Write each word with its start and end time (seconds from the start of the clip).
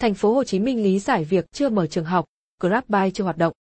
Thành 0.00 0.14
phố 0.14 0.34
Hồ 0.34 0.44
Chí 0.44 0.58
Minh 0.58 0.82
lý 0.82 0.98
giải 0.98 1.24
việc 1.24 1.52
chưa 1.52 1.68
mở 1.68 1.86
trường 1.86 2.04
học, 2.04 2.24
GrabBuy 2.60 3.10
chưa 3.14 3.24
hoạt 3.24 3.36
động. 3.36 3.52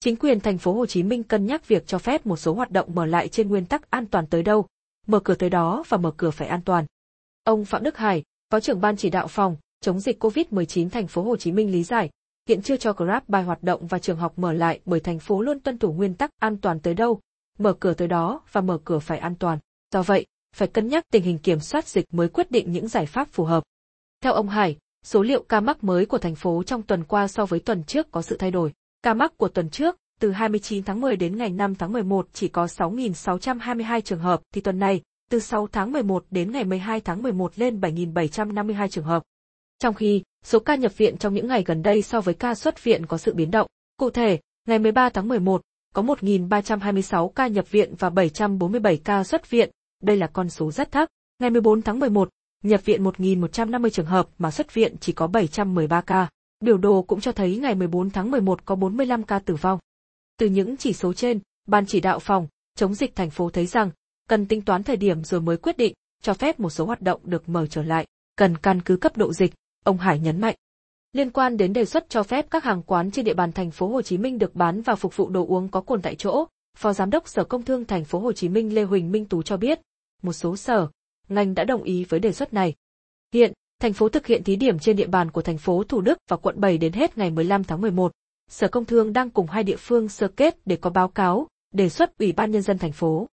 Chính 0.00 0.16
quyền 0.16 0.40
thành 0.40 0.58
phố 0.58 0.72
Hồ 0.72 0.86
Chí 0.86 1.02
Minh 1.02 1.22
cân 1.22 1.46
nhắc 1.46 1.68
việc 1.68 1.86
cho 1.86 1.98
phép 1.98 2.26
một 2.26 2.36
số 2.36 2.54
hoạt 2.54 2.70
động 2.70 2.94
mở 2.94 3.06
lại 3.06 3.28
trên 3.28 3.48
nguyên 3.48 3.66
tắc 3.66 3.90
an 3.90 4.06
toàn 4.06 4.26
tới 4.26 4.42
đâu, 4.42 4.66
mở 5.06 5.20
cửa 5.20 5.34
tới 5.34 5.50
đó 5.50 5.84
và 5.88 5.96
mở 5.96 6.10
cửa 6.16 6.30
phải 6.30 6.48
an 6.48 6.60
toàn. 6.64 6.86
Ông 7.44 7.64
Phạm 7.64 7.82
Đức 7.82 7.96
Hải, 7.96 8.22
Phó 8.50 8.60
trưởng 8.60 8.80
ban 8.80 8.96
chỉ 8.96 9.10
đạo 9.10 9.26
phòng 9.28 9.56
chống 9.80 10.00
dịch 10.00 10.24
COVID-19 10.24 10.90
thành 10.90 11.06
phố 11.06 11.22
Hồ 11.22 11.36
Chí 11.36 11.52
Minh 11.52 11.72
lý 11.72 11.82
giải, 11.82 12.10
hiện 12.48 12.62
chưa 12.62 12.76
cho 12.76 12.92
GrabBuy 12.92 13.42
hoạt 13.42 13.62
động 13.62 13.86
và 13.86 13.98
trường 13.98 14.18
học 14.18 14.38
mở 14.38 14.52
lại 14.52 14.80
bởi 14.84 15.00
thành 15.00 15.18
phố 15.18 15.42
luôn 15.42 15.60
tuân 15.60 15.78
thủ 15.78 15.92
nguyên 15.92 16.14
tắc 16.14 16.30
an 16.40 16.56
toàn 16.56 16.80
tới 16.80 16.94
đâu, 16.94 17.20
mở 17.58 17.72
cửa 17.80 17.94
tới 17.94 18.08
đó 18.08 18.40
và 18.52 18.60
mở 18.60 18.78
cửa 18.84 18.98
phải 18.98 19.18
an 19.18 19.34
toàn. 19.34 19.58
Do 19.92 20.02
vậy, 20.02 20.26
phải 20.56 20.68
cân 20.68 20.88
nhắc 20.88 21.04
tình 21.12 21.22
hình 21.22 21.38
kiểm 21.38 21.60
soát 21.60 21.88
dịch 21.88 22.14
mới 22.14 22.28
quyết 22.28 22.50
định 22.50 22.72
những 22.72 22.88
giải 22.88 23.06
pháp 23.06 23.28
phù 23.32 23.44
hợp. 23.44 23.64
Theo 24.20 24.32
ông 24.32 24.48
Hải, 24.48 24.76
số 25.04 25.22
liệu 25.22 25.42
ca 25.42 25.60
mắc 25.60 25.84
mới 25.84 26.06
của 26.06 26.18
thành 26.18 26.34
phố 26.34 26.62
trong 26.62 26.82
tuần 26.82 27.04
qua 27.04 27.28
so 27.28 27.46
với 27.46 27.60
tuần 27.60 27.84
trước 27.84 28.10
có 28.10 28.22
sự 28.22 28.36
thay 28.36 28.50
đổi. 28.50 28.72
Ca 29.02 29.14
mắc 29.14 29.32
của 29.36 29.48
tuần 29.48 29.70
trước, 29.70 29.96
từ 30.20 30.30
29 30.30 30.84
tháng 30.84 31.00
10 31.00 31.16
đến 31.16 31.36
ngày 31.36 31.50
5 31.50 31.74
tháng 31.74 31.92
11 31.92 32.28
chỉ 32.32 32.48
có 32.48 32.66
6.622 32.66 34.00
trường 34.00 34.18
hợp, 34.18 34.40
thì 34.54 34.60
tuần 34.60 34.78
này, 34.78 35.00
từ 35.30 35.40
6 35.40 35.68
tháng 35.72 35.92
11 35.92 36.24
đến 36.30 36.52
ngày 36.52 36.64
12 36.64 37.00
tháng 37.00 37.22
11 37.22 37.58
lên 37.58 37.80
7.752 37.80 38.88
trường 38.88 39.04
hợp. 39.04 39.22
Trong 39.78 39.94
khi, 39.94 40.22
số 40.44 40.58
ca 40.58 40.74
nhập 40.74 40.96
viện 40.96 41.16
trong 41.16 41.34
những 41.34 41.48
ngày 41.48 41.64
gần 41.66 41.82
đây 41.82 42.02
so 42.02 42.20
với 42.20 42.34
ca 42.34 42.54
xuất 42.54 42.84
viện 42.84 43.06
có 43.06 43.18
sự 43.18 43.34
biến 43.34 43.50
động. 43.50 43.66
Cụ 43.96 44.10
thể, 44.10 44.40
ngày 44.68 44.78
13 44.78 45.08
tháng 45.08 45.28
11, 45.28 45.62
có 45.94 46.02
1.326 46.02 47.28
ca 47.28 47.46
nhập 47.46 47.70
viện 47.70 47.94
và 47.98 48.10
747 48.10 48.96
ca 49.04 49.24
xuất 49.24 49.50
viện, 49.50 49.70
đây 50.02 50.16
là 50.16 50.26
con 50.26 50.50
số 50.50 50.70
rất 50.70 50.92
thấp. 50.92 51.08
Ngày 51.38 51.50
14 51.50 51.82
tháng 51.82 51.98
11, 51.98 52.28
nhập 52.64 52.84
viện 52.84 53.04
1.150 53.04 53.88
trường 53.88 54.06
hợp 54.06 54.28
mà 54.38 54.50
xuất 54.50 54.74
viện 54.74 54.96
chỉ 55.00 55.12
có 55.12 55.26
713 55.26 56.00
ca. 56.00 56.28
Biểu 56.64 56.78
đồ 56.78 57.02
cũng 57.02 57.20
cho 57.20 57.32
thấy 57.32 57.56
ngày 57.56 57.74
14 57.74 58.10
tháng 58.10 58.30
11 58.30 58.64
có 58.64 58.74
45 58.74 59.22
ca 59.22 59.38
tử 59.38 59.54
vong. 59.54 59.78
Từ 60.38 60.46
những 60.46 60.76
chỉ 60.76 60.92
số 60.92 61.12
trên, 61.12 61.40
Ban 61.66 61.86
chỉ 61.86 62.00
đạo 62.00 62.18
phòng, 62.18 62.46
chống 62.76 62.94
dịch 62.94 63.16
thành 63.16 63.30
phố 63.30 63.50
thấy 63.50 63.66
rằng, 63.66 63.90
cần 64.28 64.46
tính 64.46 64.62
toán 64.62 64.82
thời 64.82 64.96
điểm 64.96 65.24
rồi 65.24 65.40
mới 65.40 65.56
quyết 65.56 65.76
định, 65.76 65.94
cho 66.22 66.34
phép 66.34 66.60
một 66.60 66.70
số 66.70 66.84
hoạt 66.86 67.02
động 67.02 67.20
được 67.24 67.48
mở 67.48 67.66
trở 67.66 67.82
lại, 67.82 68.06
cần 68.36 68.56
căn 68.56 68.80
cứ 68.80 68.96
cấp 68.96 69.16
độ 69.16 69.32
dịch, 69.32 69.54
ông 69.84 69.98
Hải 69.98 70.18
nhấn 70.18 70.40
mạnh. 70.40 70.54
Liên 71.12 71.30
quan 71.30 71.56
đến 71.56 71.72
đề 71.72 71.84
xuất 71.84 72.08
cho 72.08 72.22
phép 72.22 72.46
các 72.50 72.64
hàng 72.64 72.82
quán 72.82 73.10
trên 73.10 73.24
địa 73.24 73.34
bàn 73.34 73.52
thành 73.52 73.70
phố 73.70 73.88
Hồ 73.88 74.02
Chí 74.02 74.18
Minh 74.18 74.38
được 74.38 74.54
bán 74.54 74.82
và 74.82 74.94
phục 74.94 75.16
vụ 75.16 75.28
đồ 75.28 75.46
uống 75.46 75.68
có 75.68 75.80
cồn 75.80 76.02
tại 76.02 76.14
chỗ, 76.14 76.44
Phó 76.76 76.92
Giám 76.92 77.10
đốc 77.10 77.28
Sở 77.28 77.44
Công 77.44 77.62
Thương 77.62 77.84
thành 77.84 78.04
phố 78.04 78.18
Hồ 78.18 78.32
Chí 78.32 78.48
Minh 78.48 78.74
Lê 78.74 78.82
Huỳnh 78.82 79.12
Minh 79.12 79.24
Tú 79.24 79.42
cho 79.42 79.56
biết, 79.56 79.80
một 80.22 80.32
số 80.32 80.56
sở, 80.56 80.88
ngành 81.30 81.54
đã 81.54 81.64
đồng 81.64 81.82
ý 81.82 82.04
với 82.04 82.20
đề 82.20 82.32
xuất 82.32 82.52
này. 82.52 82.74
Hiện, 83.32 83.52
thành 83.80 83.92
phố 83.92 84.08
thực 84.08 84.26
hiện 84.26 84.44
thí 84.44 84.56
điểm 84.56 84.78
trên 84.78 84.96
địa 84.96 85.06
bàn 85.06 85.30
của 85.30 85.42
thành 85.42 85.58
phố 85.58 85.84
Thủ 85.84 86.00
Đức 86.00 86.18
và 86.28 86.36
quận 86.36 86.60
7 86.60 86.78
đến 86.78 86.92
hết 86.92 87.18
ngày 87.18 87.30
15 87.30 87.64
tháng 87.64 87.80
11. 87.80 88.12
Sở 88.50 88.68
Công 88.68 88.84
Thương 88.84 89.12
đang 89.12 89.30
cùng 89.30 89.46
hai 89.46 89.62
địa 89.62 89.76
phương 89.76 90.08
sơ 90.08 90.28
kết 90.28 90.56
để 90.64 90.76
có 90.76 90.90
báo 90.90 91.08
cáo, 91.08 91.48
đề 91.74 91.88
xuất 91.88 92.18
Ủy 92.18 92.32
ban 92.32 92.50
Nhân 92.50 92.62
dân 92.62 92.78
thành 92.78 92.92
phố. 92.92 93.26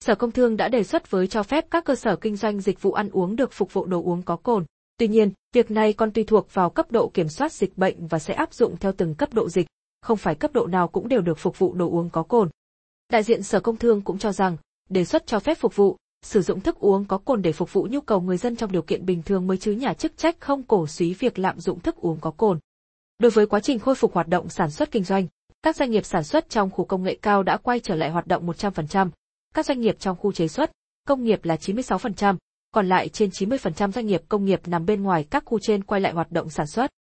Sở 0.00 0.14
Công 0.14 0.32
Thương 0.32 0.56
đã 0.56 0.68
đề 0.68 0.84
xuất 0.84 1.10
với 1.10 1.26
cho 1.26 1.42
phép 1.42 1.66
các 1.70 1.84
cơ 1.84 1.94
sở 1.94 2.16
kinh 2.16 2.36
doanh 2.36 2.60
dịch 2.60 2.82
vụ 2.82 2.92
ăn 2.92 3.10
uống 3.10 3.36
được 3.36 3.52
phục 3.52 3.72
vụ 3.72 3.84
đồ 3.84 4.02
uống 4.02 4.22
có 4.22 4.36
cồn. 4.36 4.64
Tuy 4.96 5.08
nhiên, 5.08 5.30
việc 5.52 5.70
này 5.70 5.92
còn 5.92 6.10
tùy 6.10 6.24
thuộc 6.24 6.54
vào 6.54 6.70
cấp 6.70 6.92
độ 6.92 7.10
kiểm 7.14 7.28
soát 7.28 7.52
dịch 7.52 7.78
bệnh 7.78 8.06
và 8.06 8.18
sẽ 8.18 8.34
áp 8.34 8.54
dụng 8.54 8.76
theo 8.76 8.92
từng 8.92 9.14
cấp 9.14 9.34
độ 9.34 9.48
dịch, 9.48 9.66
không 10.00 10.16
phải 10.16 10.34
cấp 10.34 10.52
độ 10.52 10.66
nào 10.66 10.88
cũng 10.88 11.08
đều 11.08 11.20
được 11.20 11.38
phục 11.38 11.58
vụ 11.58 11.74
đồ 11.74 11.90
uống 11.90 12.10
có 12.10 12.22
cồn. 12.22 12.50
Đại 13.12 13.22
diện 13.22 13.42
Sở 13.42 13.60
Công 13.60 13.76
Thương 13.76 14.00
cũng 14.00 14.18
cho 14.18 14.32
rằng, 14.32 14.56
đề 14.88 15.04
xuất 15.04 15.26
cho 15.26 15.40
phép 15.40 15.58
phục 15.58 15.76
vụ, 15.76 15.96
sử 16.22 16.42
dụng 16.42 16.60
thức 16.60 16.78
uống 16.78 17.04
có 17.04 17.18
cồn 17.18 17.42
để 17.42 17.52
phục 17.52 17.72
vụ 17.72 17.88
nhu 17.90 18.00
cầu 18.00 18.20
người 18.20 18.36
dân 18.36 18.56
trong 18.56 18.72
điều 18.72 18.82
kiện 18.82 19.06
bình 19.06 19.22
thường 19.22 19.46
mới 19.46 19.56
chứ 19.56 19.72
nhà 19.72 19.94
chức 19.94 20.16
trách 20.16 20.36
không 20.40 20.62
cổ 20.62 20.86
suý 20.86 21.14
việc 21.14 21.38
lạm 21.38 21.60
dụng 21.60 21.80
thức 21.80 21.96
uống 21.96 22.18
có 22.20 22.30
cồn. 22.30 22.58
Đối 23.18 23.30
với 23.30 23.46
quá 23.46 23.60
trình 23.60 23.78
khôi 23.78 23.94
phục 23.94 24.14
hoạt 24.14 24.28
động 24.28 24.48
sản 24.48 24.70
xuất 24.70 24.90
kinh 24.90 25.04
doanh, 25.04 25.26
các 25.62 25.76
doanh 25.76 25.90
nghiệp 25.90 26.04
sản 26.04 26.24
xuất 26.24 26.48
trong 26.50 26.70
khu 26.70 26.84
công 26.84 27.02
nghệ 27.02 27.18
cao 27.22 27.42
đã 27.42 27.56
quay 27.56 27.80
trở 27.80 27.94
lại 27.94 28.10
hoạt 28.10 28.26
động 28.26 28.46
100%, 28.46 29.10
các 29.54 29.66
doanh 29.66 29.80
nghiệp 29.80 29.96
trong 29.98 30.16
khu 30.16 30.32
chế 30.32 30.48
xuất, 30.48 30.70
công 31.08 31.24
nghiệp 31.24 31.44
là 31.44 31.56
96%, 31.56 32.36
còn 32.70 32.88
lại 32.88 33.08
trên 33.08 33.30
90% 33.30 33.90
doanh 33.90 34.06
nghiệp 34.06 34.22
công 34.28 34.44
nghiệp 34.44 34.60
nằm 34.66 34.86
bên 34.86 35.02
ngoài 35.02 35.24
các 35.30 35.44
khu 35.46 35.58
trên 35.58 35.84
quay 35.84 36.00
lại 36.00 36.12
hoạt 36.12 36.32
động 36.32 36.50
sản 36.50 36.66
xuất. 36.66 36.90